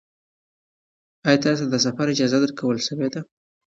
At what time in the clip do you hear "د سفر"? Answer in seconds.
1.73-2.05